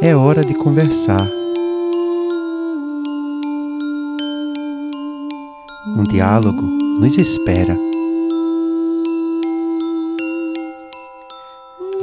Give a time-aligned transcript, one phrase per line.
[0.00, 1.28] É hora de conversar.
[5.96, 6.62] Um diálogo
[7.00, 7.76] nos espera.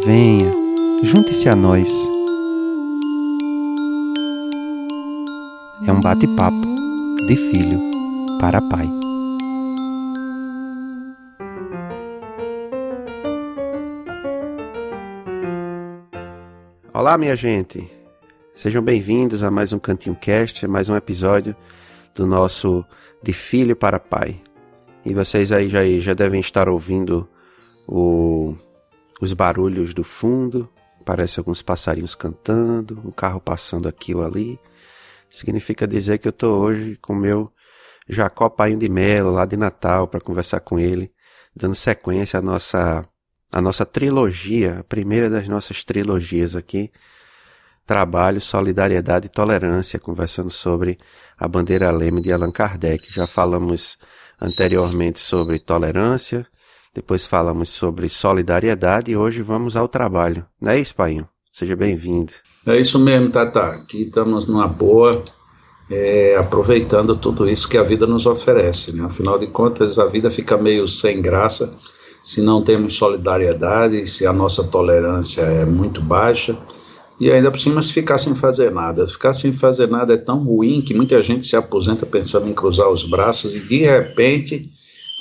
[0.06, 0.52] Venha,
[1.04, 1.90] junte-se a nós.
[5.88, 6.76] É um bate-papo
[7.28, 7.80] de filho
[8.42, 9.05] para pai.
[16.98, 17.92] Olá, minha gente.
[18.54, 21.54] Sejam bem-vindos a mais um Cantinho Cast, mais um episódio
[22.16, 22.86] do nosso
[23.22, 24.42] De Filho para Pai.
[25.04, 27.28] E vocês aí já, já devem estar ouvindo
[27.86, 28.50] o,
[29.20, 30.70] os barulhos do fundo,
[31.06, 34.58] parece alguns passarinhos cantando, um carro passando aqui ou ali.
[35.30, 37.52] Significa dizer que eu estou hoje com meu
[38.08, 41.12] Jacó Painho de Melo, lá de Natal, para conversar com ele,
[41.54, 43.06] dando sequência à nossa
[43.52, 46.92] a nossa trilogia, a primeira das nossas trilogias aqui,
[47.86, 50.98] Trabalho, Solidariedade e Tolerância, conversando sobre
[51.38, 53.14] a bandeira leme de Allan Kardec.
[53.14, 53.98] Já falamos
[54.42, 56.48] anteriormente sobre tolerância,
[56.94, 60.46] depois falamos sobre solidariedade e hoje vamos ao trabalho.
[60.60, 61.28] Não é isso, Painho?
[61.52, 62.34] Seja bem-vindo.
[62.66, 63.62] É isso mesmo, Tata.
[63.68, 65.12] Aqui estamos numa boa,
[65.92, 68.96] é, aproveitando tudo isso que a vida nos oferece.
[68.96, 69.06] Né?
[69.06, 71.72] Afinal de contas, a vida fica meio sem graça
[72.26, 76.58] se não temos solidariedade, se a nossa tolerância é muito baixa,
[77.20, 79.08] e ainda por cima se ficar sem fazer nada.
[79.08, 82.90] Ficar sem fazer nada é tão ruim que muita gente se aposenta pensando em cruzar
[82.90, 84.68] os braços e de repente,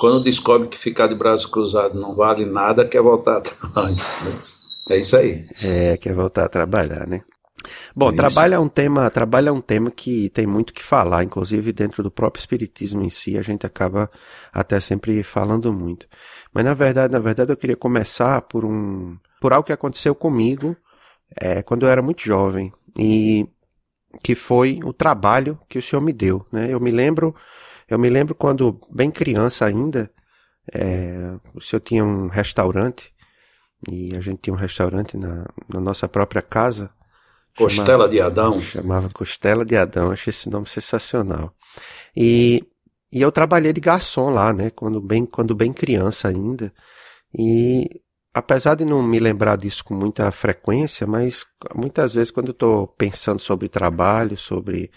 [0.00, 4.64] quando descobre que ficar de braço cruzado não vale nada, quer voltar atrás.
[4.88, 5.44] É isso aí.
[5.62, 7.20] É, quer voltar a trabalhar, né?
[7.96, 11.24] Bom, é trabalho é um tema, trabalho é um tema que tem muito que falar,
[11.24, 14.10] inclusive dentro do próprio espiritismo em si, a gente acaba
[14.52, 16.06] até sempre falando muito.
[16.52, 20.76] Mas na verdade, na verdade eu queria começar por um, por algo que aconteceu comigo,
[21.40, 23.48] é, quando eu era muito jovem e
[24.22, 26.68] que foi o trabalho que o senhor me deu, né?
[26.70, 27.34] Eu me lembro,
[27.88, 30.10] eu me lembro quando bem criança ainda,
[30.72, 33.12] é, o senhor tinha um restaurante
[33.90, 36.90] e a gente tinha um restaurante na, na nossa própria casa
[37.56, 38.60] Costela chamava, de Adão.
[38.60, 41.54] Chamava Costela de Adão, achei esse nome sensacional.
[42.16, 42.64] E,
[43.12, 46.72] e eu trabalhei de garçom lá, né, quando bem, quando bem criança ainda.
[47.36, 48.00] E
[48.32, 52.88] apesar de não me lembrar disso com muita frequência, mas muitas vezes quando eu estou
[52.88, 54.90] pensando sobre trabalho, sobre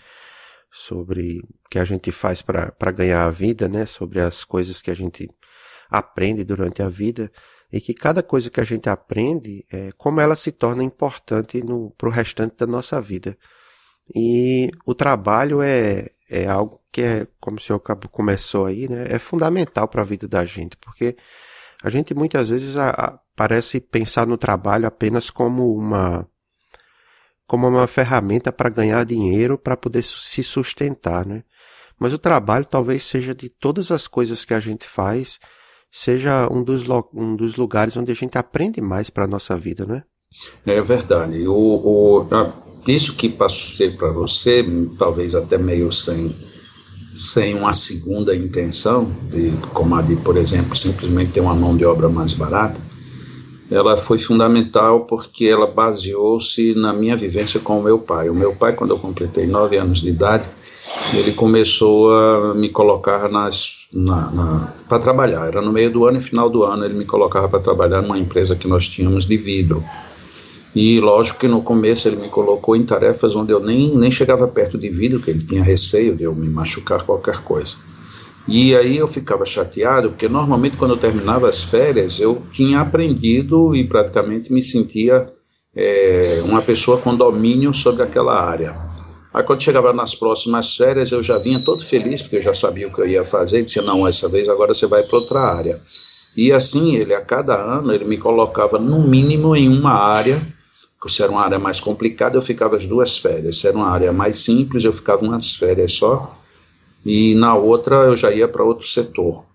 [0.70, 4.92] sobre o que a gente faz para ganhar a vida, né, sobre as coisas que
[4.92, 5.30] a gente
[5.90, 7.32] aprende durante a vida,
[7.72, 11.62] e que cada coisa que a gente aprende, é, como ela se torna importante
[11.98, 13.38] para o restante da nossa vida.
[14.16, 17.80] E o trabalho é, é algo que é, como o senhor
[18.12, 21.18] começou aí, né, é fundamental para a vida da gente, porque
[21.84, 26.28] a gente muitas vezes a, a, parece pensar no trabalho apenas como uma
[27.46, 31.44] como uma ferramenta para ganhar dinheiro para poder se sustentar, né?
[31.98, 35.40] Mas o trabalho talvez seja de todas as coisas que a gente faz,
[35.98, 39.84] seja um dos, um dos lugares onde a gente aprende mais para a nossa vida,
[39.86, 40.04] não é?
[40.84, 41.48] Verdade.
[41.48, 42.26] O, o,
[42.88, 44.64] isso que passei para você,
[45.00, 46.36] talvez até meio sem,
[47.16, 51.84] sem uma segunda intenção, de, como a de, por exemplo, simplesmente ter uma mão de
[51.84, 52.80] obra mais barata,
[53.72, 58.30] ela foi fundamental porque ela baseou-se na minha vivência com o meu pai.
[58.30, 60.48] O meu pai, quando eu completei nove anos de idade,
[61.14, 65.48] ele começou a me colocar nas na, na para trabalhar.
[65.48, 68.18] Era no meio do ano e final do ano ele me colocava para trabalhar numa
[68.18, 69.84] empresa que nós tínhamos de vidro.
[70.76, 74.48] E lógico que no começo ele me colocou em tarefas onde eu nem, nem chegava
[74.48, 77.78] perto de vidro, que ele tinha receio de eu me machucar qualquer coisa.
[78.48, 83.76] E aí eu ficava chateado, porque normalmente quando eu terminava as férias eu tinha aprendido
[83.76, 85.30] e praticamente me sentia
[85.76, 88.80] é, uma pessoa com domínio sobre aquela área.
[89.38, 92.88] Aí quando chegava nas próximas férias, eu já vinha todo feliz, porque eu já sabia
[92.88, 95.42] o que eu ia fazer, e disse, não, essa vez agora você vai para outra
[95.42, 95.80] área.
[96.36, 100.42] E assim, ele a cada ano, ele me colocava no mínimo em uma área,
[101.06, 104.12] se era uma área mais complicada, eu ficava as duas férias, se era uma área
[104.12, 106.36] mais simples, eu ficava umas férias só,
[107.06, 109.46] e na outra eu já ia para outro setor.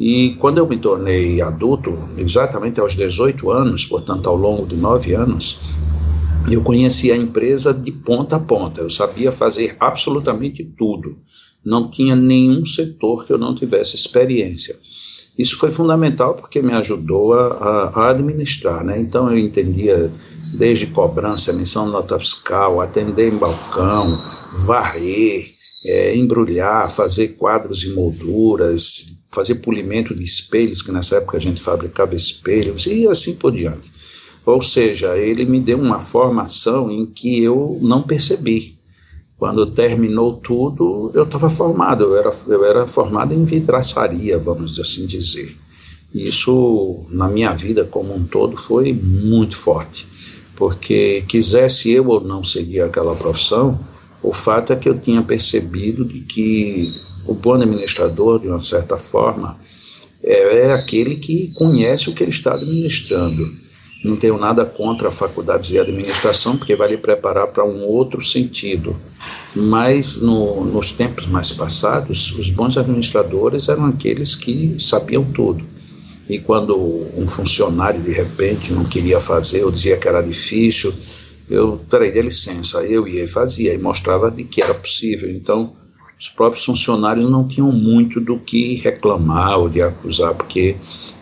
[0.00, 5.12] E quando eu me tornei adulto, exatamente aos 18 anos, portanto ao longo de nove
[5.12, 5.76] anos,
[6.50, 8.80] eu conhecia a empresa de ponta a ponta.
[8.80, 11.18] Eu sabia fazer absolutamente tudo.
[11.64, 14.78] Não tinha nenhum setor que eu não tivesse experiência.
[15.36, 18.98] Isso foi fundamental porque me ajudou a, a administrar, né?
[18.98, 20.12] Então eu entendia
[20.56, 24.20] desde cobrança, emissão de nota fiscal, atender em balcão,
[24.66, 25.54] varrer,
[25.84, 31.62] é, embrulhar, fazer quadros e molduras, fazer polimento de espelhos, que nessa época a gente
[31.62, 33.92] fabricava espelhos, e assim por diante.
[34.48, 38.78] Ou seja, ele me deu uma formação em que eu não percebi.
[39.36, 45.06] Quando terminou tudo, eu estava formado, eu era, eu era formado em vidraçaria, vamos assim
[45.06, 45.54] dizer.
[46.14, 50.06] Isso, na minha vida como um todo, foi muito forte,
[50.56, 53.78] porque quisesse eu ou não seguir aquela profissão,
[54.22, 56.94] o fato é que eu tinha percebido de que
[57.26, 59.60] o bom administrador, de uma certa forma,
[60.22, 63.67] é, é aquele que conhece o que ele está administrando
[64.04, 68.96] não tenho nada contra faculdades de administração, porque vai lhe preparar para um outro sentido.
[69.56, 75.64] Mas no, nos tempos mais passados, os bons administradores eram aqueles que sabiam tudo.
[76.28, 76.76] E quando
[77.16, 80.92] um funcionário de repente não queria fazer ou dizia que era difícil,
[81.48, 85.30] eu traria licença, eu ia e fazia e mostrava de que era possível.
[85.30, 85.74] Então,
[86.18, 90.76] os próprios funcionários não tinham muito do que reclamar ou de acusar, porque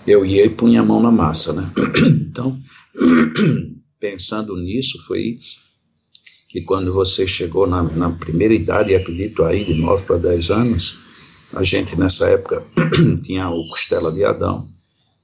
[0.06, 1.70] eu ia e punha a mão na massa, né?
[2.28, 2.56] Então,
[4.00, 5.36] pensando nisso, foi
[6.48, 10.98] que quando você chegou na, na primeira idade, acredito aí, de 9 para 10 anos,
[11.52, 12.66] a gente nessa época
[13.22, 14.64] tinha o Costela de Adão,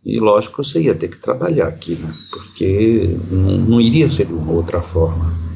[0.05, 2.13] e lógico você ia ter que trabalhar aqui, né?
[2.31, 5.52] Porque não, não iria ser de uma outra forma.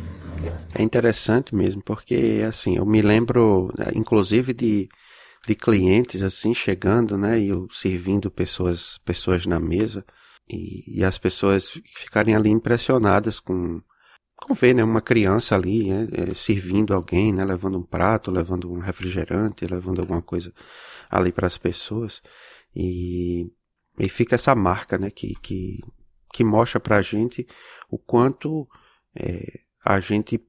[0.79, 4.89] É interessante mesmo, porque assim, eu me lembro, né, inclusive de,
[5.47, 10.05] de clientes assim chegando, né, e eu servindo pessoas, pessoas na mesa,
[10.47, 13.81] e, e as pessoas ficarem ali impressionadas com,
[14.37, 18.71] com ver, né, uma criança ali, né, é, servindo alguém, né, levando um prato, levando
[18.71, 20.53] um refrigerante, levando alguma coisa
[21.09, 22.23] ali para as pessoas,
[22.75, 23.51] e,
[23.99, 25.81] e fica essa marca, né, que, que,
[26.35, 27.47] que mostra pra gente
[27.89, 28.69] o quanto
[29.19, 30.41] é, a gente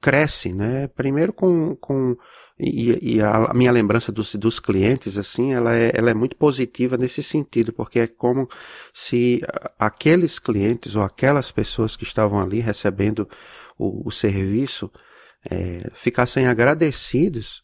[0.00, 0.88] cresce, né?
[0.88, 2.16] Primeiro com, com
[2.58, 6.96] e, e a, minha lembrança dos, dos clientes, assim, ela é, ela é muito positiva
[6.96, 8.48] nesse sentido, porque é como
[8.92, 9.40] se
[9.78, 13.28] aqueles clientes ou aquelas pessoas que estavam ali recebendo
[13.78, 14.90] o, o serviço
[15.48, 17.62] é, ficassem agradecidos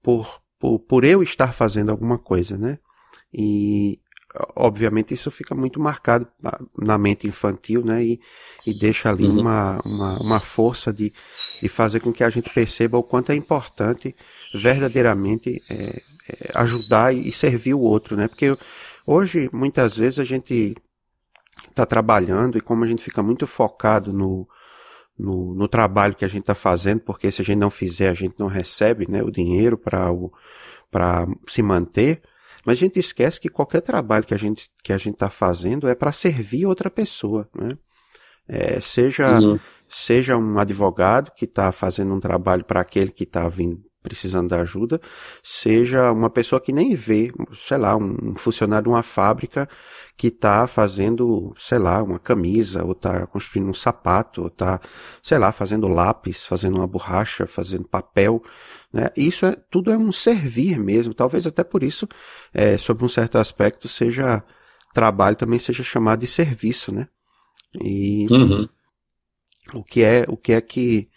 [0.00, 2.78] por, por, por eu estar fazendo alguma coisa, né?
[3.32, 4.00] E,
[4.54, 6.26] obviamente isso fica muito marcado
[6.76, 8.04] na mente infantil, né?
[8.04, 8.20] E,
[8.66, 9.40] e deixa ali uhum.
[9.40, 11.12] uma, uma, uma, força de,
[11.60, 14.14] de fazer com que a gente perceba o quanto é importante
[14.54, 18.28] verdadeiramente é, é, ajudar e servir o outro, né?
[18.28, 18.56] Porque
[19.06, 20.74] hoje, muitas vezes, a gente
[21.68, 24.48] está trabalhando e como a gente fica muito focado no,
[25.18, 28.14] no, no trabalho que a gente está fazendo, porque se a gente não fizer, a
[28.14, 32.22] gente não recebe né, o dinheiro para se manter,
[32.66, 35.88] mas a gente esquece que qualquer trabalho que a gente que a gente está fazendo
[35.88, 37.78] é para servir outra pessoa, né?
[38.48, 39.58] É, seja uhum.
[39.88, 44.60] seja um advogado que está fazendo um trabalho para aquele que está vindo precisando da
[44.60, 45.00] ajuda,
[45.42, 49.68] seja uma pessoa que nem vê, sei lá, um funcionário de uma fábrica
[50.16, 54.80] que está fazendo, sei lá, uma camisa, ou está construindo um sapato, ou está,
[55.20, 58.40] sei lá, fazendo lápis, fazendo uma borracha, fazendo papel.
[58.92, 59.10] Né?
[59.16, 61.12] Isso é, tudo é um servir mesmo.
[61.12, 62.06] Talvez até por isso,
[62.54, 64.44] é, sob um certo aspecto, seja
[64.94, 67.08] trabalho também seja chamado de serviço, né?
[67.82, 68.68] E uhum.
[69.74, 71.10] o que é o que é que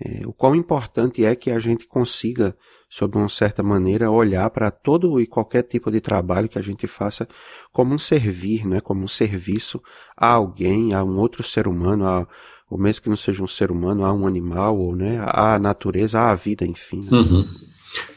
[0.00, 2.56] é, o quão importante é que a gente consiga,
[2.88, 6.86] sob uma certa maneira, olhar para todo e qualquer tipo de trabalho que a gente
[6.86, 7.28] faça
[7.70, 8.80] como um servir, né?
[8.80, 9.80] como um serviço
[10.16, 12.26] a alguém, a um outro ser humano, a,
[12.70, 16.20] ou mesmo que não seja um ser humano, a um animal, ou né, à natureza,
[16.20, 17.00] à vida, enfim.
[17.10, 17.46] Uhum.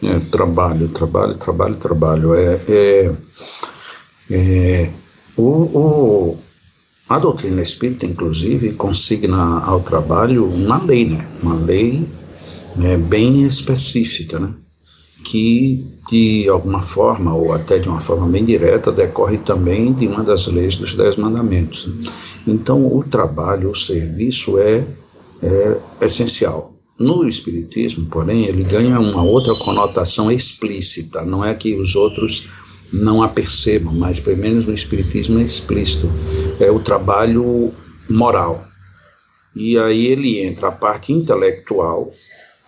[0.04, 2.34] É, trabalho, trabalho, trabalho, trabalho.
[2.36, 3.16] É, é,
[4.30, 4.94] é
[5.36, 6.38] o, o
[7.10, 11.28] a doutrina espírita, inclusive, consigna ao trabalho uma lei, né?
[11.42, 12.08] Uma lei
[12.78, 14.54] né, bem específica, né?
[15.26, 20.24] Que, de alguma forma, ou até de uma forma bem direta, decorre também de uma
[20.24, 21.88] das leis dos Dez Mandamentos.
[21.88, 22.04] Né?
[22.48, 24.86] Então, o trabalho, o serviço é,
[25.42, 26.74] é essencial.
[27.00, 32.48] No Espiritismo, porém, ele ganha uma outra conotação explícita, não é que os outros
[32.94, 36.08] não a percebam, mas pelo menos no Espiritismo é explícito,
[36.60, 37.74] é o trabalho
[38.10, 38.64] moral.
[39.56, 42.12] E aí ele entra a parte intelectual,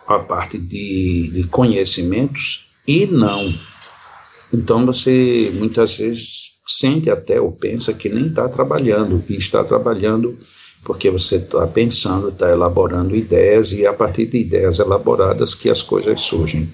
[0.07, 3.47] a parte de, de conhecimentos e não.
[4.53, 10.37] Então você muitas vezes sente até ou pensa que nem está trabalhando e está trabalhando
[10.83, 15.67] porque você está pensando, está elaborando ideias e é a partir de ideias elaboradas que
[15.69, 16.71] as coisas surgem.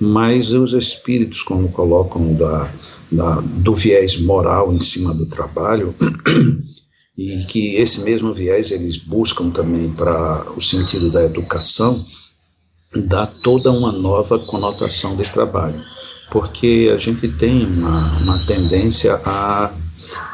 [0.00, 2.72] Mas os espíritos, quando colocam da,
[3.10, 5.94] da, do viés moral em cima do trabalho,
[7.18, 12.04] e que esse mesmo viés eles buscam também para o sentido da educação,
[13.08, 15.82] dá toda uma nova conotação de trabalho,
[16.30, 19.74] porque a gente tem uma, uma tendência a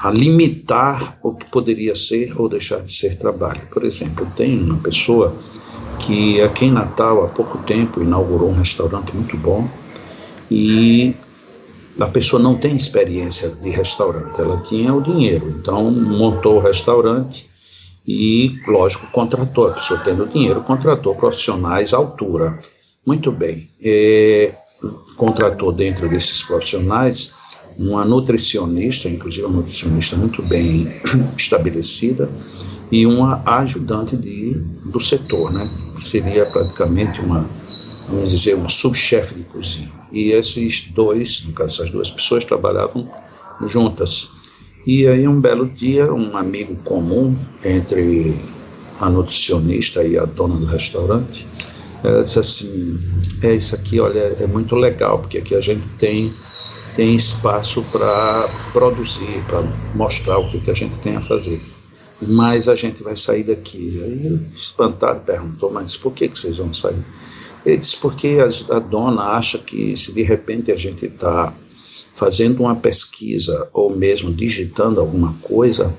[0.02, 3.60] a limitar o que poderia ser ou deixar de ser trabalho.
[3.70, 5.34] Por exemplo, tem uma pessoa
[5.98, 9.68] que aqui em Natal, há pouco tempo, inaugurou um restaurante muito bom
[10.50, 11.14] e
[12.00, 17.48] a pessoa não tem experiência de restaurante, ela tinha o dinheiro, então montou o restaurante
[18.06, 22.58] e, lógico, contratou, a pessoa tendo dinheiro, contratou profissionais à altura.
[23.06, 24.54] Muito bem, é,
[25.16, 27.32] contratou dentro desses profissionais
[27.78, 30.92] uma nutricionista, inclusive uma nutricionista muito bem
[31.36, 32.30] estabelecida,
[32.90, 34.54] e uma ajudante de,
[34.92, 35.68] do setor, né?
[35.98, 37.40] Seria praticamente uma,
[38.08, 39.90] vamos dizer, uma subchefe de cozinha.
[40.12, 43.10] E esses dois, no caso, essas duas pessoas trabalhavam
[43.66, 44.30] juntas.
[44.86, 48.36] E aí, um belo dia, um amigo comum entre
[49.00, 51.48] a nutricionista e a dona do restaurante,
[52.04, 52.98] ela disse assim:
[53.42, 56.32] É isso aqui, olha, é muito legal, porque aqui a gente tem
[56.94, 59.62] tem espaço para produzir, para
[59.94, 61.60] mostrar o que, que a gente tem a fazer.
[62.28, 64.00] Mas a gente vai sair daqui.
[64.02, 67.04] Aí ele, espantado, perguntou, mas por que, que vocês vão sair?
[67.66, 71.52] Ele disse, porque a, a dona acha que se de repente a gente está
[72.14, 75.94] fazendo uma pesquisa ou mesmo digitando alguma coisa,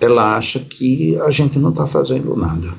[0.00, 2.74] ela acha que a gente não está fazendo nada.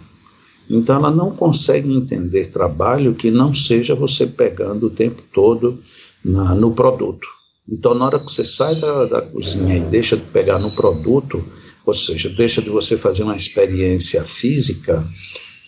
[0.70, 5.80] Então ela não consegue entender trabalho que não seja você pegando o tempo todo
[6.24, 7.28] na, no produto.
[7.68, 11.44] Então, na hora que você sai da, da cozinha e deixa de pegar no produto,
[11.86, 15.06] ou seja, deixa de você fazer uma experiência física,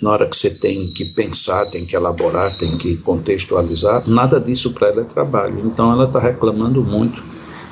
[0.01, 4.73] na hora que você tem que pensar, tem que elaborar, tem que contextualizar, nada disso
[4.73, 5.63] para ela é trabalho.
[5.65, 7.21] Então, ela está reclamando muito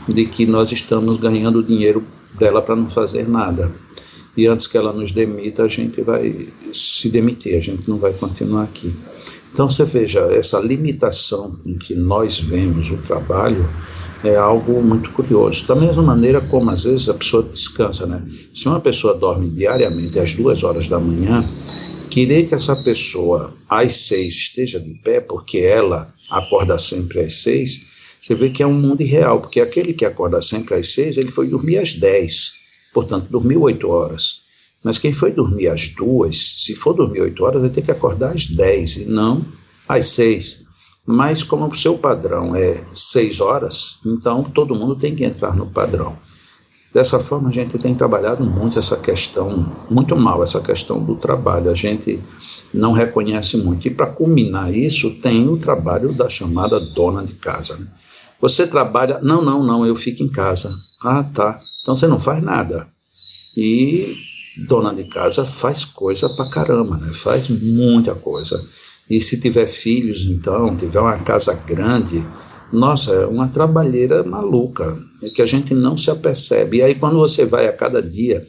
[0.07, 2.05] de que nós estamos ganhando dinheiro
[2.37, 3.71] dela para não fazer nada.
[4.35, 8.11] E antes que ela nos demita, a gente vai se demitir, a gente não vai
[8.13, 8.93] continuar aqui.
[9.55, 13.65] Então você veja, essa limitação em que nós vemos o trabalho
[14.21, 15.65] é algo muito curioso.
[15.65, 18.21] Da mesma maneira como às vezes a pessoa descansa, né?
[18.53, 21.49] Se uma pessoa dorme diariamente às duas horas da manhã,
[22.09, 28.17] querer que essa pessoa às seis esteja de pé, porque ela acorda sempre às seis,
[28.21, 31.31] você vê que é um mundo irreal, porque aquele que acorda sempre às seis, ele
[31.31, 32.55] foi dormir às dez,
[32.93, 34.43] portanto dormiu oito horas.
[34.85, 38.35] Mas quem foi dormir às duas, se for dormir oito horas, vai ter que acordar
[38.35, 39.43] às dez e não
[39.89, 40.63] às seis.
[41.03, 45.65] Mas como o seu padrão é seis horas, então todo mundo tem que entrar no
[45.71, 46.15] padrão.
[46.93, 49.49] Dessa forma, a gente tem trabalhado muito essa questão,
[49.89, 51.71] muito mal essa questão do trabalho.
[51.71, 52.21] A gente
[52.71, 53.87] não reconhece muito.
[53.87, 57.75] E para culminar isso, tem o trabalho da chamada dona de casa.
[57.75, 57.87] Né?
[58.39, 60.73] Você trabalha, não, não, não, eu fico em casa.
[61.03, 61.59] Ah, tá.
[61.81, 62.87] Então você não faz nada.
[63.57, 64.15] E
[64.57, 67.11] dona de casa faz coisa pra caramba, né?
[67.13, 68.63] Faz muita coisa.
[69.09, 72.25] E se tiver filhos, então, tiver uma casa grande,
[72.71, 76.77] nossa, é uma trabalheira maluca, é que a gente não se apercebe.
[76.77, 78.45] E aí, quando você vai a cada dia,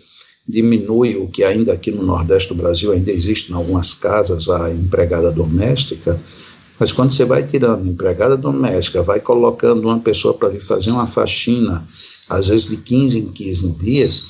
[0.49, 4.71] diminui o que ainda aqui no Nordeste do Brasil ainda existe em algumas casas, a
[4.71, 6.19] empregada doméstica,
[6.79, 11.07] mas quando você vai tirando empregada doméstica, vai colocando uma pessoa para vir fazer uma
[11.07, 11.87] faxina,
[12.29, 14.25] às vezes de 15 em 15 dias,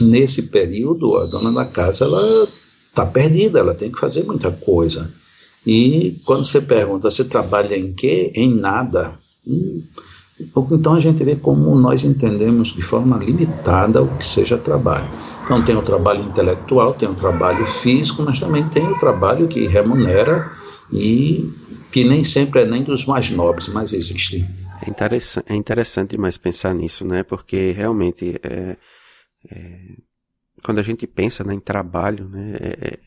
[0.00, 2.48] nesse período a dona da casa ela
[2.88, 5.12] está perdida, ela tem que fazer muita coisa.
[5.66, 8.30] E quando você pergunta, você trabalha em quê?
[8.34, 9.18] Em nada.
[9.46, 9.82] Hum,
[10.72, 15.08] então a gente vê como nós entendemos de forma limitada o que seja trabalho.
[15.44, 19.66] Então tem o trabalho intelectual, tem o trabalho físico, mas também tem o trabalho que
[19.66, 20.50] remunera
[20.92, 21.44] e
[21.90, 24.44] que nem sempre é nem dos mais nobres, mas existe.
[24.84, 27.22] É interessante, é interessante demais pensar nisso, né?
[27.22, 28.76] Porque realmente é,
[29.50, 29.96] é,
[30.62, 32.98] quando a gente pensa né, em trabalho, né, é,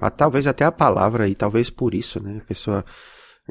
[0.00, 2.84] é, talvez até a palavra aí, talvez por isso, né, a pessoa,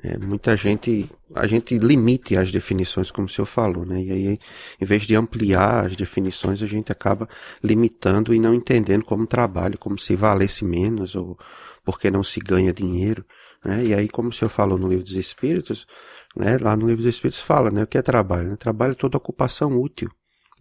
[0.03, 4.39] é, muita gente, a gente limite as definições, como o senhor falou, né, e aí,
[4.79, 7.27] em vez de ampliar as definições, a gente acaba
[7.63, 11.37] limitando e não entendendo como trabalho, como se valesse menos, ou
[11.83, 13.25] porque não se ganha dinheiro,
[13.63, 15.87] né, e aí, como o senhor falou no livro dos Espíritos,
[16.35, 18.49] né, lá no livro dos Espíritos fala, né, o que é trabalho?
[18.49, 18.55] Né?
[18.57, 20.09] Trabalho é toda ocupação útil,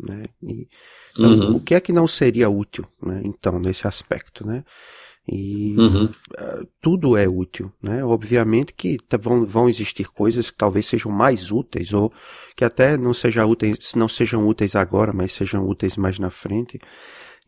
[0.03, 0.67] né, e,
[1.13, 1.57] então, uhum.
[1.57, 4.65] o que é que não seria útil, né, então, nesse aspecto, né?
[5.29, 6.05] E uhum.
[6.07, 8.03] uh, tudo é útil, né?
[8.05, 12.13] Obviamente que vão, vão existir coisas que talvez sejam mais úteis ou
[12.57, 16.81] que até não sejam úteis, não sejam úteis agora, mas sejam úteis mais na frente.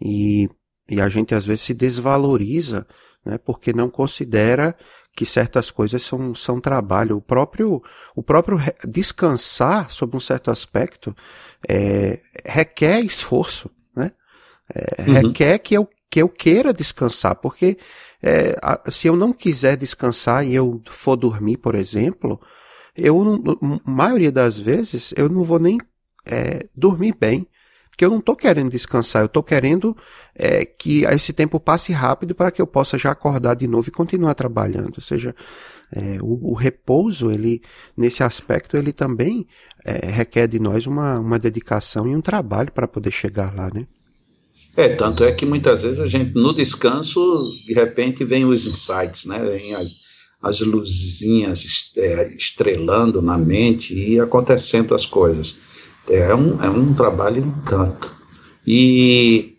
[0.01, 0.49] E,
[0.89, 2.87] e a gente às vezes se desvaloriza,
[3.25, 3.37] né?
[3.39, 4.77] Porque não considera
[5.14, 7.19] que certas coisas são, são trabalho.
[7.19, 7.83] O próprio,
[8.16, 11.14] o próprio descansar sobre um certo aspecto
[11.69, 14.12] é, requer esforço, né?
[14.75, 15.12] É, uhum.
[15.14, 17.76] Requer que eu, que eu queira descansar, porque
[18.23, 22.40] é, a, se eu não quiser descansar e eu for dormir, por exemplo,
[22.97, 23.42] eu,
[23.85, 25.78] maioria das vezes, eu não vou nem
[26.25, 27.47] é, dormir bem.
[27.93, 29.95] Porque eu não estou querendo descansar, eu estou querendo
[30.35, 33.93] é, que esse tempo passe rápido para que eu possa já acordar de novo e
[33.93, 34.95] continuar trabalhando.
[34.97, 35.37] Ou seja,
[35.95, 37.61] é, o, o, repouso, ele,
[37.95, 39.47] nesse aspecto, ele também
[39.85, 43.87] é, requer de nós uma, uma dedicação e um trabalho para poder chegar lá, né?
[44.75, 47.21] É, tanto é que muitas vezes a gente, no descanso,
[47.67, 49.39] de repente vem os insights, né?
[49.39, 49.95] Vem as,
[50.41, 55.82] as luzinhas é, estrelando na mente e acontecendo as coisas.
[56.09, 58.15] É um, é um trabalho em tanto.
[58.67, 59.57] E,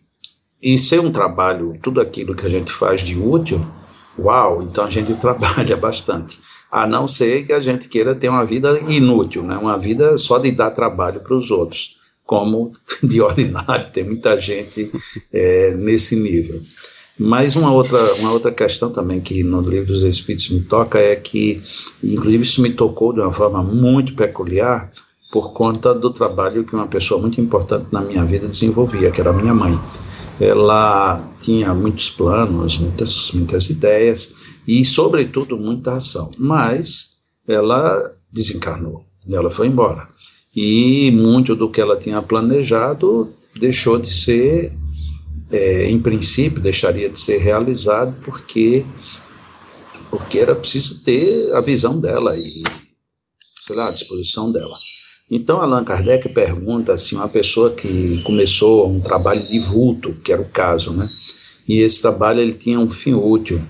[0.61, 3.65] e ser um trabalho, tudo aquilo que a gente faz de útil,
[4.17, 6.39] uau, então a gente trabalha bastante.
[6.71, 9.57] A não ser que a gente queira ter uma vida inútil, né?
[9.57, 12.71] uma vida só de dar trabalho para os outros, como
[13.03, 14.91] de ordinário, tem muita gente
[15.31, 16.61] é, nesse nível.
[17.17, 21.15] Mas uma outra, uma outra questão também que no livro dos Espíritos me toca é
[21.15, 21.61] que,
[22.03, 24.91] inclusive isso me tocou de uma forma muito peculiar,
[25.33, 29.33] por conta do trabalho que uma pessoa muito importante na minha vida desenvolvia, que era
[29.33, 29.73] minha mãe.
[30.39, 37.99] Ela tinha muitos planos, muitas, muitas ideias e, sobretudo, muita ação, mas ela
[38.31, 40.07] desencarnou, ela foi embora.
[40.55, 44.71] E muito do que ela tinha planejado deixou de ser,
[45.51, 48.85] é, em princípio, deixaria de ser realizado porque,
[50.11, 52.61] porque era preciso ter a visão dela e,
[53.61, 54.77] sei lá, a disposição dela.
[55.29, 60.41] Então Allan Kardec pergunta assim, uma pessoa que começou um trabalho de vulto, que era
[60.41, 61.07] o caso, né?
[61.67, 63.61] E esse trabalho ele tinha um fim útil.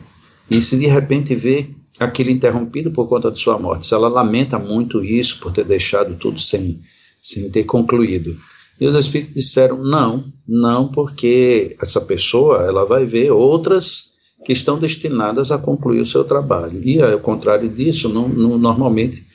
[0.49, 4.57] E se de repente vê aquilo interrompido por conta de sua morte, se ela lamenta
[4.57, 6.79] muito isso por ter deixado tudo sem,
[7.21, 8.37] sem ter concluído.
[8.79, 14.13] E os espíritos disseram: não, não, porque essa pessoa ela vai ver outras
[14.43, 16.81] que estão destinadas a concluir o seu trabalho.
[16.83, 19.25] E ao contrário disso, não, não, normalmente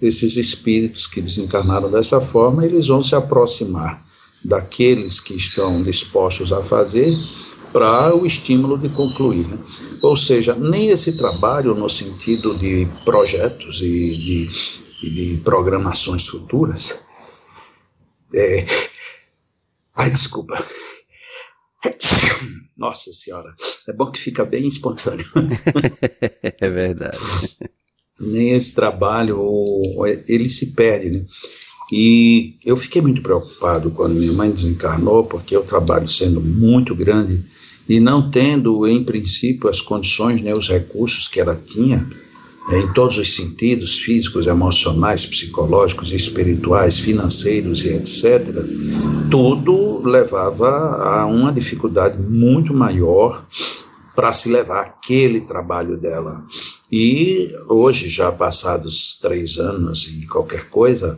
[0.00, 4.04] esses espíritos que desencarnaram dessa forma, eles vão se aproximar
[4.44, 7.12] daqueles que estão dispostos a fazer
[7.72, 9.46] para o estímulo de concluir.
[9.46, 9.58] Né?
[10.02, 14.48] Ou seja, nem esse trabalho no sentido de projetos e de,
[15.02, 17.00] de programações futuras.
[18.34, 18.64] É...
[19.96, 20.56] Ai, desculpa.
[22.76, 23.52] Nossa Senhora,
[23.88, 25.26] é bom que fica bem espontâneo.
[26.42, 27.18] é verdade
[28.20, 29.38] nem esse trabalho,
[30.28, 31.24] ele se perde, né?
[31.90, 37.42] E eu fiquei muito preocupado quando minha mãe desencarnou, porque o trabalho sendo muito grande
[37.88, 42.06] e não tendo, em princípio, as condições, nem né, os recursos que ela tinha,
[42.70, 48.54] é, em todos os sentidos, físicos, emocionais, psicológicos, espirituais, financeiros e etc.,
[49.30, 53.46] tudo levava a uma dificuldade muito maior
[54.18, 56.44] para se levar aquele trabalho dela.
[56.90, 61.16] E hoje, já passados três anos e qualquer coisa,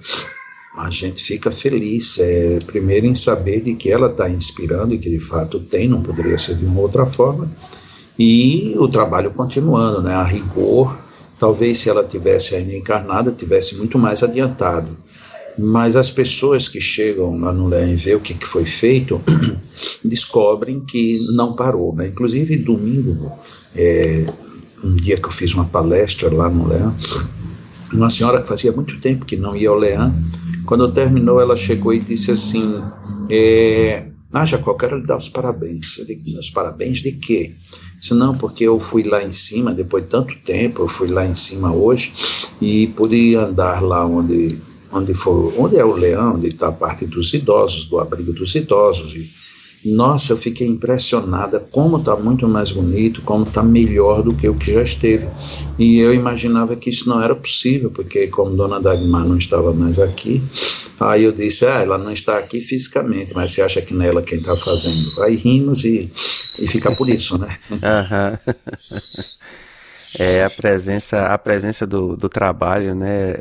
[0.77, 5.09] a gente fica feliz, é, primeiro em saber de que ela está inspirando e que
[5.09, 7.51] de fato tem, não poderia ser de uma outra forma,
[8.19, 10.95] e o trabalho continuando, né, a rigor,
[11.39, 14.95] talvez se ela tivesse ainda encarnada, tivesse muito mais adiantado.
[15.62, 19.20] Mas as pessoas que chegam lá no LEM e vê o que, que foi feito,
[20.03, 21.94] descobrem que não parou.
[21.94, 22.09] Né?
[22.09, 23.31] Inclusive, domingo,
[23.77, 24.27] é,
[24.83, 26.96] um dia que eu fiz uma palestra lá no Leão,
[27.92, 30.14] uma senhora que fazia muito tempo que não ia ao Leão,
[30.64, 32.83] quando terminou, ela chegou e disse assim:
[33.29, 35.99] é, Ah, Jacó, quero lhe dar os parabéns.
[35.99, 37.53] Eu digo: Os parabéns de quê?
[37.99, 41.27] Disse: Não, porque eu fui lá em cima, depois de tanto tempo, eu fui lá
[41.27, 42.12] em cima hoje
[42.62, 47.07] e pude andar lá onde onde, for, onde é o leão, onde está a parte
[47.07, 49.14] dos idosos, do abrigo dos idosos.
[49.14, 54.48] E, nossa, eu fiquei impressionada como está muito mais bonito, como está melhor do que
[54.48, 55.26] o que já esteve.
[55.79, 59.98] E eu imaginava que isso não era possível, porque como Dona Dagmar não estava mais
[59.98, 60.42] aqui,
[60.98, 64.09] aí eu disse, ah, ela não está aqui fisicamente, mas você acha que não é
[64.09, 65.22] ela quem está fazendo?
[65.22, 66.11] Aí rimos e,
[66.59, 67.59] e fica por isso, né?
[70.18, 73.35] É a presença, a presença do, do trabalho, né?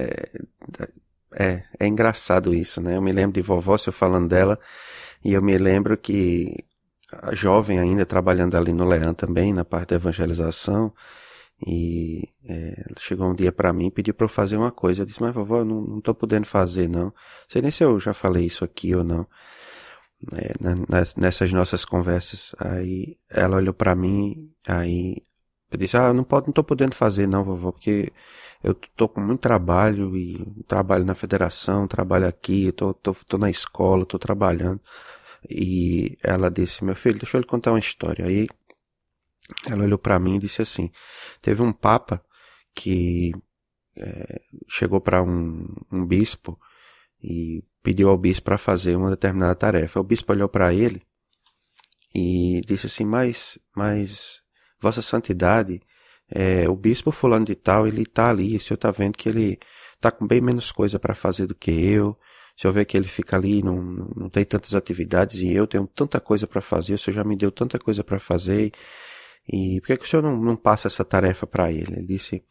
[1.39, 2.97] É, é engraçado isso, né?
[2.97, 4.59] Eu me lembro de vovó, se eu falando dela,
[5.23, 6.65] e eu me lembro que
[7.31, 10.93] jovem ainda, trabalhando ali no Leão também, na parte da evangelização.
[11.65, 15.01] E é, chegou um dia para mim e pediu para eu fazer uma coisa.
[15.01, 17.13] Eu disse, mas vovó, não, não tô podendo fazer não.
[17.47, 19.27] Sei nem se eu já falei isso aqui ou não.
[20.33, 20.53] É,
[21.17, 22.53] nessas nossas conversas.
[22.59, 25.17] Aí ela olhou para mim, aí
[25.71, 28.11] eu disse, ah, não, pode, não tô podendo fazer não, vovó, porque
[28.63, 33.49] eu tô com muito trabalho e trabalho na federação, trabalho aqui, tô, tô, tô na
[33.49, 34.81] escola, tô trabalhando.
[35.49, 38.25] E ela disse, meu filho, deixa eu lhe contar uma história.
[38.25, 38.47] Aí
[39.65, 40.91] ela olhou para mim e disse assim,
[41.41, 42.23] teve um papa
[42.75, 43.33] que
[43.95, 46.59] é, chegou para um, um bispo
[47.23, 49.99] e pediu ao bispo para fazer uma determinada tarefa.
[49.99, 51.01] O bispo olhou para ele
[52.13, 54.41] e disse assim, mas, mas,
[54.79, 55.81] vossa santidade,
[56.31, 59.59] é, o bispo fulano de tal, ele tá ali, o senhor tá vendo que ele
[59.99, 62.17] tá com bem menos coisa para fazer do que eu,
[62.55, 63.81] se eu ver que ele fica ali, não,
[64.15, 67.35] não tem tantas atividades e eu tenho tanta coisa para fazer, o senhor já me
[67.35, 68.71] deu tanta coisa para fazer,
[69.51, 71.93] e por que, que o senhor não, não passa essa tarefa para ele?
[71.93, 72.43] Ele disse,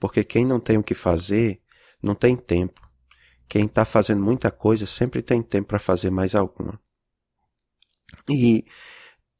[0.00, 1.60] porque quem não tem o que fazer,
[2.02, 2.80] não tem tempo.
[3.48, 6.80] Quem está fazendo muita coisa sempre tem tempo para fazer mais alguma.
[8.28, 8.64] E,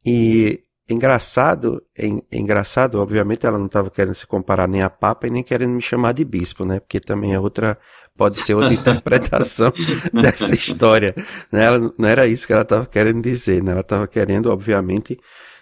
[0.04, 5.30] e engraçado, é, engraçado, obviamente ela não estava querendo se comparar nem a Papa e
[5.30, 6.80] nem querendo me chamar de bispo, né?
[6.80, 7.78] Porque também é outra,
[8.16, 9.72] pode ser outra interpretação
[10.12, 11.14] dessa história.
[11.50, 11.64] Né?
[11.64, 13.72] Ela, não era isso que ela estava querendo dizer, né?
[13.72, 15.18] Ela estava querendo, obviamente,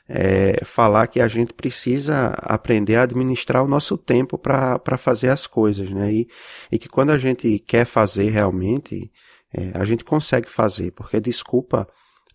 [0.08, 5.46] é, falar que a gente precisa aprender a administrar o nosso tempo para fazer as
[5.46, 6.12] coisas, né?
[6.12, 6.28] E,
[6.72, 9.12] e que quando a gente quer fazer realmente,
[9.54, 11.86] é, a gente consegue fazer, porque desculpa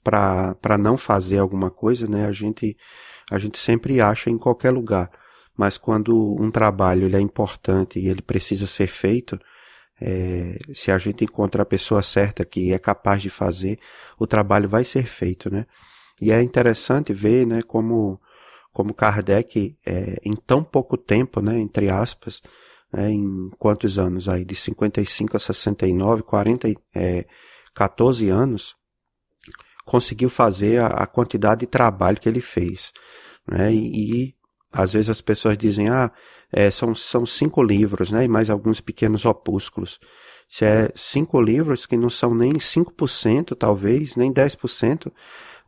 [0.06, 2.28] para não fazer alguma coisa, né?
[2.28, 2.78] A gente,
[3.32, 5.10] a gente sempre acha em qualquer lugar.
[5.58, 9.40] Mas quando um trabalho ele é importante e ele precisa ser feito,
[10.00, 13.80] é, se a gente encontra a pessoa certa que é capaz de fazer,
[14.20, 15.66] o trabalho vai ser feito, né?
[16.22, 18.22] E é interessante ver, né, como,
[18.72, 22.42] como Kardec, é, em tão pouco tempo, né, entre aspas,
[22.92, 27.26] né, em quantos anos aí, de 55 a 69, 40, é,
[27.74, 28.76] 14 anos,
[29.86, 32.92] conseguiu fazer a, a, quantidade de trabalho que ele fez.
[33.48, 34.36] Né, e, e
[34.74, 36.12] às vezes as pessoas dizem, ah,
[36.52, 40.00] é, são, são cinco livros, né, e mais alguns pequenos opúsculos.
[40.50, 45.12] Se é cinco livros que não são nem 5%, talvez, nem 10%,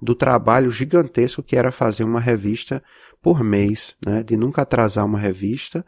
[0.01, 2.84] do trabalho gigantesco que era fazer uma revista
[3.21, 4.23] por mês, né?
[4.23, 5.86] De nunca atrasar uma revista,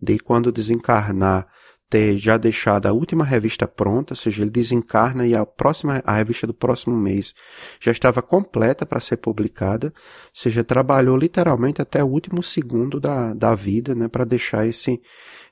[0.00, 1.46] de quando desencarnar
[1.94, 6.16] ter já deixado a última revista pronta, ou seja, ele desencarna e a próxima, a
[6.16, 7.32] revista do próximo mês
[7.78, 13.32] já estava completa para ser publicada, ou seja, trabalhou literalmente até o último segundo da,
[13.32, 15.00] da vida, né, para deixar esse,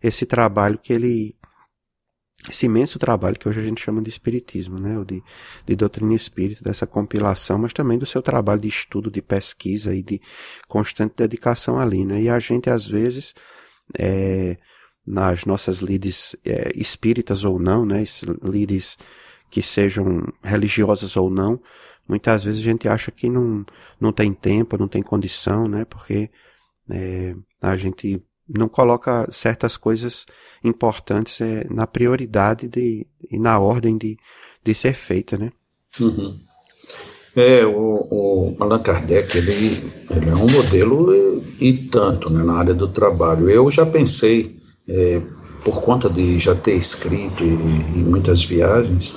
[0.02, 1.36] esse trabalho que ele,
[2.50, 5.22] esse imenso trabalho que hoje a gente chama de espiritismo, né, ou de,
[5.64, 10.02] de doutrina espírita, dessa compilação, mas também do seu trabalho de estudo, de pesquisa e
[10.02, 10.20] de
[10.66, 13.32] constante dedicação ali, né, e a gente às vezes,
[13.96, 14.58] é,
[15.06, 18.04] nas nossas lides é, espíritas ou não, né,
[18.42, 18.96] lides
[19.50, 21.60] que sejam religiosas ou não,
[22.08, 23.64] muitas vezes a gente acha que não,
[24.00, 26.30] não tem tempo, não tem condição, né, porque
[26.90, 30.26] é, a gente não coloca certas coisas
[30.62, 34.16] importantes é, na prioridade de, e na ordem de,
[34.62, 35.50] de ser feita, né?
[36.00, 36.38] Uhum.
[37.34, 39.50] É, o, o Allan Kardec, ele,
[40.10, 43.48] ele é um modelo e, e tanto né, na área do trabalho.
[43.48, 44.54] Eu já pensei,
[44.92, 45.22] é,
[45.64, 49.14] por conta de já ter escrito e, e muitas viagens,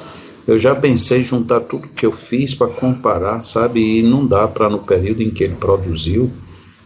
[0.48, 4.00] eu já pensei juntar tudo que eu fiz para comparar, sabe?
[4.00, 6.32] E não dá para, no período em que ele produziu,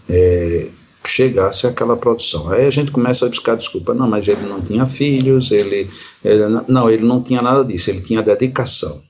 [0.07, 0.69] é,
[1.05, 2.49] chegasse àquela produção.
[2.49, 5.87] Aí a gente começa a buscar desculpa, não, mas ele não tinha filhos, ele,
[6.23, 9.01] ele não, ele não tinha nada disso, ele tinha dedicação.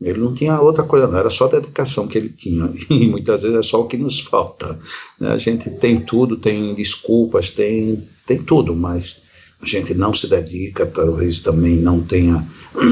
[0.00, 3.58] Ele não tinha outra coisa, não, era só dedicação que ele tinha, e muitas vezes
[3.58, 4.78] é só o que nos falta.
[5.18, 5.32] Né?
[5.32, 9.22] A gente tem tudo, tem desculpas, tem, tem tudo, mas
[9.60, 12.46] a gente não se dedica, talvez também não tenha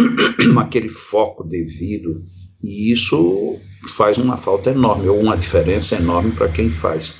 [0.58, 2.22] aquele foco devido,
[2.62, 3.56] e isso
[3.96, 7.16] faz uma falta enorme, ou uma diferença enorme para quem faz.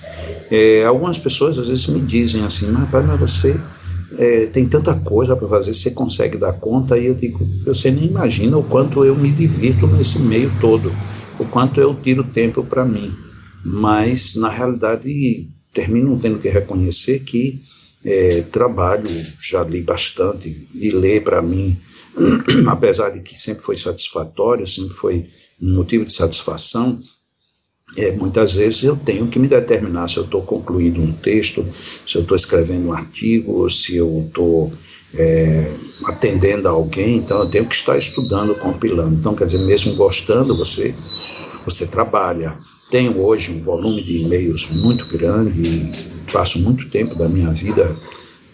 [0.51, 3.61] É, algumas pessoas às vezes me dizem assim, mas, mas você
[4.19, 6.99] é, tem tanta coisa para fazer, você consegue dar conta?
[6.99, 10.93] E eu digo, você nem imagina o quanto eu me divirto nesse meio todo,
[11.39, 13.13] o quanto eu tiro tempo para mim.
[13.65, 17.63] Mas, na realidade, termino tendo que reconhecer que
[18.05, 19.05] é, trabalho,
[19.41, 21.79] já li bastante, e ler para mim
[22.69, 25.29] apesar de que sempre foi satisfatório, sempre foi
[25.61, 27.01] um motivo de satisfação,
[27.97, 31.67] é, muitas vezes eu tenho que me determinar se eu estou concluindo um texto,
[32.07, 34.73] se eu estou escrevendo um artigo, se eu estou
[35.15, 35.75] é,
[36.07, 39.15] atendendo a alguém, então eu tenho que estar estudando, compilando.
[39.15, 40.95] Então, quer dizer, mesmo gostando, você,
[41.67, 42.59] você trabalha.
[42.93, 47.97] Tenho hoje um volume de e-mails muito grande e passo muito tempo da minha vida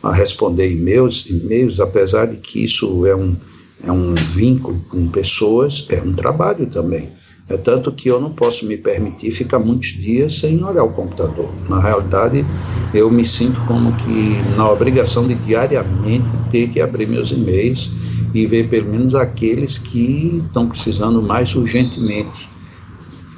[0.01, 3.37] a responder e-mails, e-mails, apesar de que isso é um,
[3.83, 7.09] é um vínculo com pessoas, é um trabalho também.
[7.49, 11.53] É tanto que eu não posso me permitir ficar muitos dias sem olhar o computador.
[11.69, 12.47] Na realidade,
[12.95, 17.91] eu me sinto como que na obrigação de diariamente ter que abrir meus e-mails
[18.33, 22.57] e ver pelo menos aqueles que estão precisando mais urgentemente.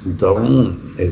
[0.05, 0.37] Então,
[0.97, 1.11] é,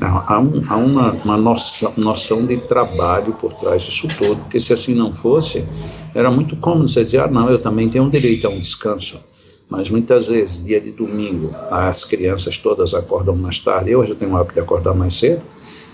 [0.00, 4.72] há, um, há uma, uma noção, noção, de trabalho por trás disso todo, porque se
[4.72, 5.64] assim não fosse,
[6.14, 9.20] era muito cômodo você dizer, ah, não, eu também tenho direito a um descanso
[9.70, 14.32] mas muitas vezes, dia de domingo, as crianças todas acordam mais tarde, eu já tenho
[14.32, 15.42] o hábito de acordar mais cedo,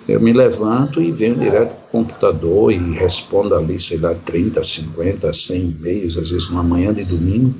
[0.08, 4.62] eu me levanto e venho direto para o computador e respondo ali, sei lá, 30,
[4.62, 7.54] 50, 100 e-mails, às vezes uma manhã de domingo.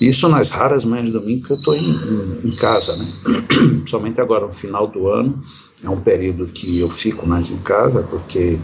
[0.00, 2.00] Isso nas raras manhãs de domingo que eu estou em,
[2.44, 3.06] em, casa, né?
[3.86, 5.42] Somente agora no final do ano,
[5.82, 8.58] é um período que eu fico mais em casa, porque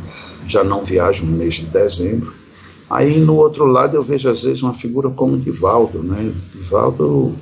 [0.46, 2.32] já não viajo no mês de dezembro.
[2.88, 6.32] Aí no outro lado eu vejo às vezes uma figura como Divaldo, né?
[6.54, 7.34] Divaldo,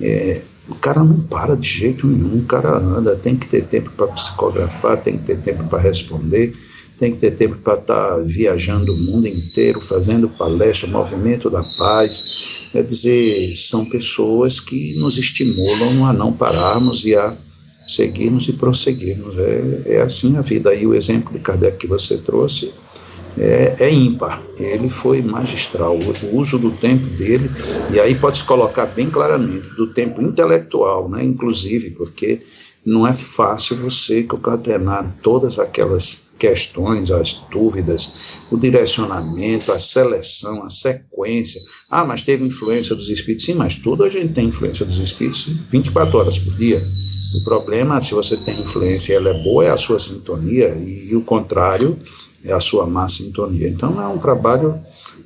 [0.00, 3.90] é, o cara não para de jeito nenhum, o cara anda, tem que ter tempo
[3.92, 6.56] para psicografar, tem que ter tempo para responder,
[6.98, 11.62] tem que ter tempo para estar tá viajando o mundo inteiro, fazendo palestra, movimento da
[11.78, 12.68] paz.
[12.72, 17.36] Quer dizer, são pessoas que nos estimulam a não pararmos e a
[17.86, 19.38] seguirmos e prosseguirmos.
[19.38, 20.70] É, é assim a vida.
[20.70, 22.72] Aí o exemplo de Kardec que você trouxe
[23.38, 24.42] é, é ímpar.
[24.58, 25.96] Ele foi magistral.
[25.96, 27.50] O, uso do tempo dele,
[27.92, 32.40] e aí pode se colocar bem claramente, do tempo intelectual, né, inclusive, porque
[32.84, 40.70] não é fácil você concatenar todas aquelas questões, as dúvidas, o direcionamento, a seleção, a
[40.70, 41.60] sequência.
[41.90, 43.46] Ah, mas teve influência dos espíritos?
[43.46, 46.80] Sim, mas tudo a gente tem influência dos espíritos 24 horas por dia.
[47.34, 51.10] O problema, se você tem influência e ela é boa, é a sua sintonia, e,
[51.10, 51.98] e o contrário
[52.44, 53.68] é a sua má sintonia.
[53.68, 54.80] Então é um trabalho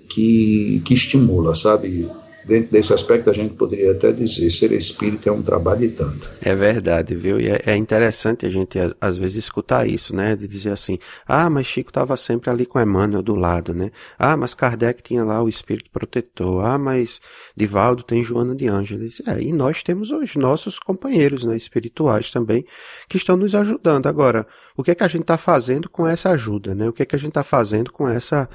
[0.09, 2.11] que, que estimula, sabe?
[2.51, 6.33] Dentro desse aspecto, a gente poderia até dizer: ser espírita é um trabalho e tanto.
[6.43, 7.41] É verdade, viu?
[7.41, 10.35] E é, é interessante a gente, às vezes, escutar isso, né?
[10.35, 13.93] De dizer assim: ah, mas Chico estava sempre ali com Emmanuel do lado, né?
[14.19, 16.65] Ah, mas Kardec tinha lá o espírito protetor.
[16.65, 17.21] Ah, mas
[17.55, 19.23] Divaldo tem Joana de Ângeles.
[19.29, 22.65] É, e nós temos os nossos companheiros né, espirituais também
[23.09, 24.09] que estão nos ajudando.
[24.09, 24.45] Agora,
[24.77, 26.89] o que é que a gente está fazendo com essa ajuda, né?
[26.89, 28.49] O que é que a gente está fazendo com essa.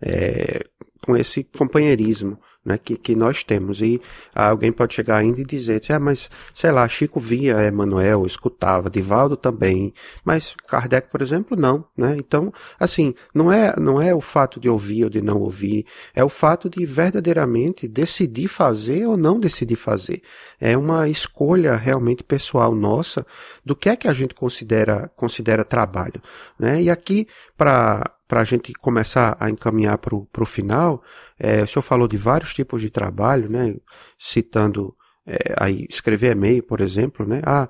[0.00, 0.60] É,
[1.04, 3.80] com esse companheirismo né, que, que nós temos.
[3.80, 4.00] E
[4.34, 9.36] alguém pode chegar ainda e dizer, ah, mas sei lá, Chico via Emanuel, escutava, Divaldo
[9.36, 9.92] também,
[10.24, 12.16] mas Kardec, por exemplo, não, né?
[12.18, 16.22] Então, assim, não é, não é o fato de ouvir ou de não ouvir, é
[16.22, 20.22] o fato de verdadeiramente decidir fazer ou não decidir fazer.
[20.60, 23.26] É uma escolha realmente pessoal nossa
[23.64, 26.20] do que é que a gente considera, considera trabalho,
[26.58, 26.82] né?
[26.82, 31.02] E aqui, para para a gente começar a encaminhar para o final,
[31.36, 33.74] é, o senhor falou de vários tipos de trabalho, né?
[34.16, 34.94] Citando
[35.26, 37.42] é, aí escrever e-mail, por exemplo, né?
[37.44, 37.68] Ah,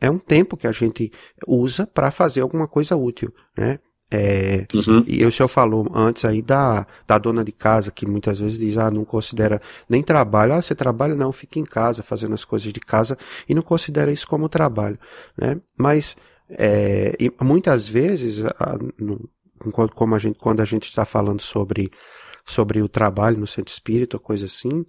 [0.00, 1.12] é um tempo que a gente
[1.46, 3.80] usa para fazer alguma coisa útil, né?
[4.10, 5.04] É, uhum.
[5.06, 8.78] E o senhor falou antes aí da, da dona de casa, que muitas vezes diz,
[8.78, 10.54] ah, não considera nem trabalho.
[10.54, 11.14] Ah, você trabalha?
[11.14, 14.98] Não, fica em casa, fazendo as coisas de casa, e não considera isso como trabalho,
[15.36, 15.60] né?
[15.76, 16.16] Mas,
[16.48, 19.28] é, muitas vezes, a, no,
[19.94, 21.90] como a gente, quando a gente está falando sobre,
[22.44, 24.84] sobre o trabalho no centro espírita, coisa assim,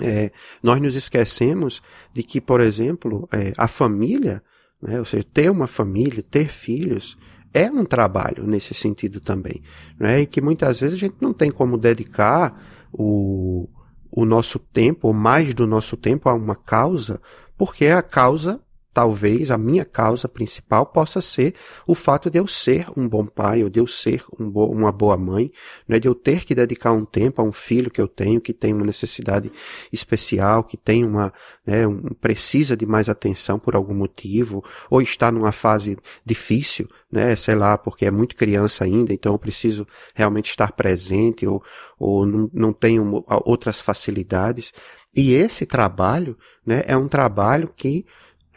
[0.00, 0.30] é,
[0.62, 4.42] nós nos esquecemos de que, por exemplo, é, a família,
[4.80, 7.16] né, ou seja, ter uma família, ter filhos,
[7.52, 9.62] é um trabalho nesse sentido também.
[9.98, 13.68] Né, e que muitas vezes a gente não tem como dedicar o,
[14.10, 17.20] o nosso tempo, ou mais do nosso tempo, a uma causa,
[17.56, 18.60] porque a causa
[18.98, 21.54] talvez a minha causa principal possa ser
[21.86, 24.90] o fato de eu ser um bom pai, ou de eu ser um bo uma
[24.90, 25.52] boa mãe,
[25.86, 28.52] né, de eu ter que dedicar um tempo a um filho que eu tenho, que
[28.52, 29.52] tem uma necessidade
[29.92, 31.32] especial, que tem uma,
[31.64, 37.36] né, um, precisa de mais atenção por algum motivo, ou está numa fase difícil, né,
[37.36, 41.62] sei lá, porque é muito criança ainda, então eu preciso realmente estar presente, ou,
[42.00, 44.72] ou não, não tenho outras facilidades.
[45.14, 48.04] E esse trabalho, né, é um trabalho que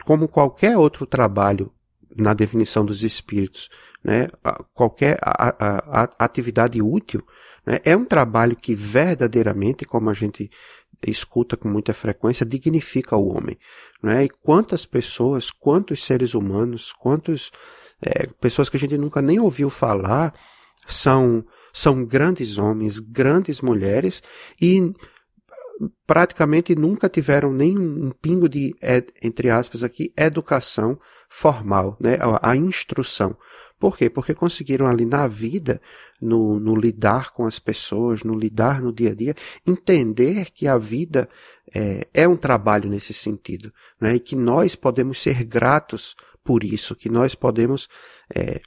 [0.04, 1.72] como qualquer outro trabalho
[2.16, 3.68] na definição dos espíritos,
[4.04, 4.28] né,
[4.74, 7.24] qualquer a, a, a atividade útil,
[7.64, 10.50] né, é um trabalho que verdadeiramente, como a gente
[11.06, 13.58] escuta com muita frequência, dignifica o homem.
[14.02, 14.24] Né?
[14.24, 17.50] E quantas pessoas, quantos seres humanos, quantas
[18.00, 20.34] é, pessoas que a gente nunca nem ouviu falar
[20.86, 24.22] são, são grandes homens, grandes mulheres
[24.60, 24.92] e
[26.06, 28.74] praticamente nunca tiveram nem um pingo de,
[29.22, 32.18] entre aspas aqui, educação formal, né?
[32.20, 33.36] A, a instrução.
[33.78, 34.08] Por quê?
[34.08, 35.80] Porque conseguiram ali na vida,
[36.20, 39.34] no, no, lidar com as pessoas, no lidar no dia a dia,
[39.66, 41.28] entender que a vida
[41.74, 44.14] é, é um trabalho nesse sentido, né?
[44.14, 47.88] E que nós podemos ser gratos por isso, que nós podemos
[48.32, 48.60] é,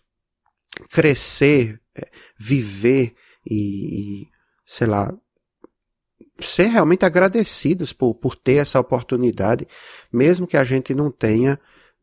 [0.89, 3.13] crescer, é, viver
[3.46, 4.28] e, e,
[4.65, 5.13] sei lá,
[6.39, 9.67] ser realmente agradecidos por, por ter essa oportunidade,
[10.12, 11.60] mesmo que a gente não tenha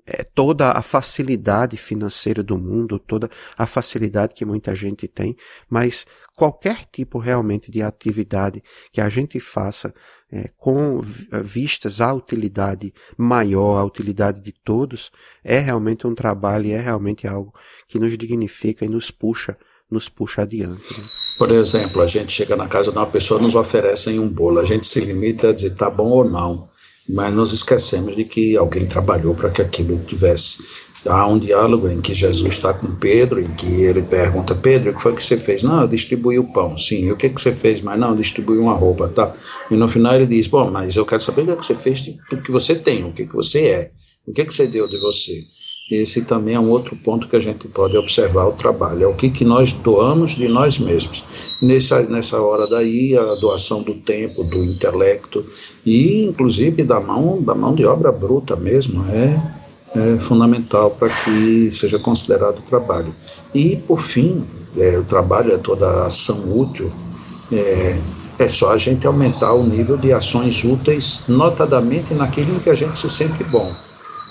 [0.07, 5.37] é, toda a facilidade financeira do mundo, toda a facilidade que muita gente tem,
[5.69, 9.95] mas qualquer tipo realmente de atividade que a gente faça
[10.31, 15.13] é, com vistas à utilidade maior, à utilidade de todos,
[15.45, 17.55] é realmente um trabalho e é realmente algo
[17.87, 19.57] que nos dignifica e nos puxa
[19.91, 20.71] nos puxa adiante.
[20.71, 21.22] Né?
[21.43, 24.65] Por exemplo, a gente chega na casa de uma pessoa nos oferecem um bolo, a
[24.65, 26.69] gente se limita a dizer tá bom ou não,
[27.09, 30.59] mas nos esquecemos de que alguém trabalhou para que aquilo tivesse.
[31.05, 34.95] Há um diálogo em que Jesus está com Pedro, em que ele pergunta, Pedro, o
[34.95, 35.65] que foi que você fez?
[35.65, 37.11] Não, eu distribuí o pão, sim.
[37.11, 37.81] O que, que você fez?
[37.81, 39.35] Mas não, distribuí uma roupa, tá?
[39.69, 41.75] E no final ele diz, bom, mas eu quero saber o que, é que você
[41.75, 43.91] fez, o que você tem, o que, que você é,
[44.29, 45.45] o que, que você deu de você.
[45.91, 49.15] Esse também é um outro ponto que a gente pode observar o trabalho, é o
[49.15, 51.59] que, que nós doamos de nós mesmos.
[51.61, 55.45] Nessa, nessa hora daí, a doação do tempo, do intelecto
[55.85, 59.43] e inclusive da mão, da mão de obra bruta mesmo, é,
[59.95, 63.13] é fundamental para que seja considerado trabalho.
[63.53, 64.43] E, por fim,
[64.79, 66.93] é, o trabalho é toda ação útil,
[67.51, 67.99] é,
[68.39, 72.75] é só a gente aumentar o nível de ações úteis, notadamente naquilo em que a
[72.75, 73.71] gente se sente bom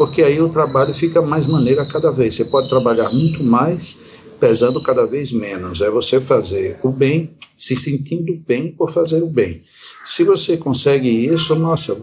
[0.01, 2.33] porque aí o trabalho fica mais maneiro a cada vez.
[2.33, 5.79] Você pode trabalhar muito mais, pesando cada vez menos.
[5.79, 9.61] É você fazer o bem, se sentindo bem por fazer o bem.
[10.03, 11.95] Se você consegue isso, nossa,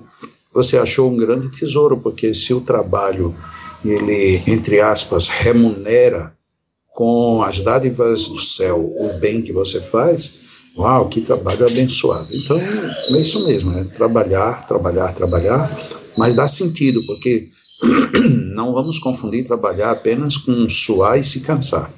[0.54, 3.34] você achou um grande tesouro, porque se o trabalho,
[3.84, 6.32] ele, entre aspas, remunera
[6.94, 12.28] com as dádivas do céu o bem que você faz, Uau, que trabalho abençoado.
[12.30, 15.68] Então, é isso mesmo, é trabalhar, trabalhar, trabalhar,
[16.16, 17.48] mas dá sentido, porque
[18.54, 21.92] não vamos confundir trabalhar apenas com suar e se cansar.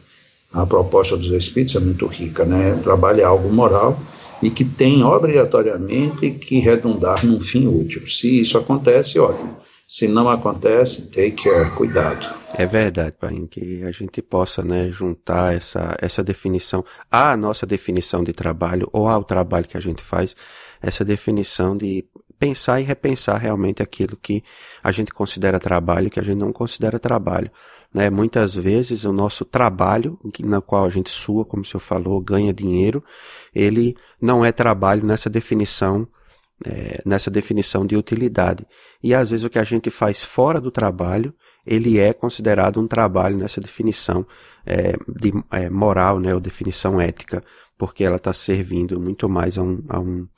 [0.52, 2.74] A proposta dos Espíritos é muito rica, né?
[2.82, 3.96] Trabalho é algo moral
[4.42, 8.04] e que tem obrigatoriamente que redundar num fim útil.
[8.06, 9.56] Se isso acontece, ótimo.
[9.86, 12.26] Se não acontece, take care, cuidado.
[12.54, 18.22] É verdade, Pai, que a gente possa né, juntar essa, essa definição à nossa definição
[18.22, 20.36] de trabalho ou ao trabalho que a gente faz,
[20.80, 22.04] essa definição de
[22.40, 24.42] pensar e repensar realmente aquilo que
[24.83, 27.50] a gente considera trabalho e que a gente não considera trabalho.
[27.92, 28.09] Né?
[28.09, 32.53] Muitas vezes o nosso trabalho, na qual a gente sua, como o senhor falou, ganha
[32.53, 33.05] dinheiro,
[33.55, 36.09] ele não é trabalho nessa definição
[36.64, 38.66] é, nessa definição de utilidade.
[39.03, 41.35] E às vezes o que a gente faz fora do trabalho,
[41.66, 44.26] ele é considerado um trabalho nessa definição
[44.66, 47.42] é, de é, moral, né, ou definição ética,
[47.79, 50.29] porque ela está servindo muito mais a um, a um,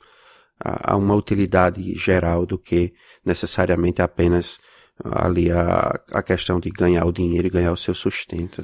[0.59, 2.93] a, uma utilidade geral do que
[3.25, 4.57] necessariamente apenas
[5.03, 8.63] ali a, a questão de ganhar o dinheiro e ganhar o seu sustento.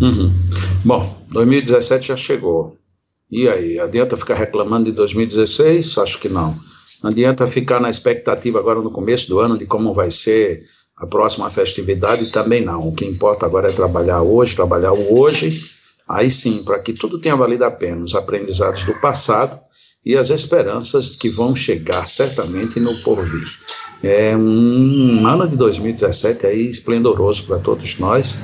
[0.00, 0.32] Uhum.
[0.84, 2.78] Bom, 2017 já chegou.
[3.30, 5.98] E aí, adianta ficar reclamando de 2016?
[5.98, 6.52] Acho que não.
[7.02, 10.62] Não adianta ficar na expectativa agora no começo do ano de como vai ser
[10.98, 12.88] a próxima festividade, também não.
[12.88, 15.58] O que importa agora é trabalhar hoje, trabalhar o hoje,
[16.08, 19.58] aí sim, para que tudo tenha valido a pena, os aprendizados do passado
[20.04, 23.46] e as esperanças que vão chegar certamente no porvir.
[24.02, 28.36] É um ano de 2017 aí esplendoroso para todos nós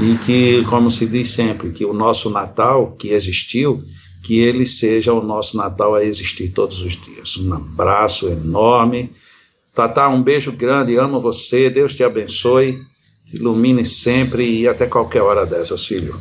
[0.00, 3.82] e que, como se diz sempre, que o nosso Natal que existiu,
[4.24, 7.36] que ele seja o nosso Natal a existir todos os dias.
[7.36, 9.12] Um abraço enorme.
[9.72, 12.80] Tatá, um beijo grande, amo você, Deus te abençoe,
[13.24, 16.14] te ilumine sempre e até qualquer hora dessas, filho.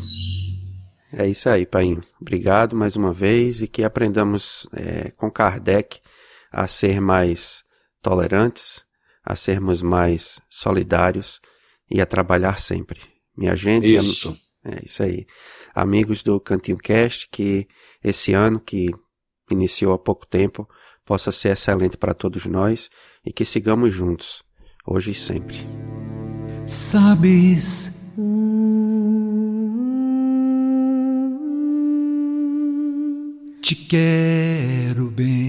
[1.16, 1.98] É isso aí, Pai.
[2.20, 6.00] Obrigado mais uma vez e que aprendamos é, com Kardec
[6.52, 7.64] a ser mais
[8.02, 8.84] tolerantes,
[9.24, 11.40] a sermos mais solidários
[11.90, 13.00] e a trabalhar sempre.
[13.38, 13.94] Minha gente.
[13.94, 14.36] Isso.
[14.66, 15.28] É isso aí.
[15.76, 17.68] Amigos do Cantinho Cast, que
[18.04, 18.90] esse ano que
[19.52, 20.68] iniciou há pouco tempo
[21.06, 22.90] possa ser excelente para todos nós
[23.26, 24.42] e que sigamos juntos,
[24.86, 25.58] hoje e sempre.
[26.66, 28.03] Sabes.
[33.64, 35.43] Te quero bem.